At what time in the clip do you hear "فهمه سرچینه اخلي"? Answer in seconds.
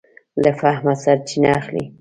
0.59-1.83